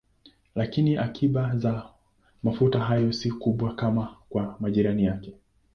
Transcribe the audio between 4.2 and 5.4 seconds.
kwa majirani yake.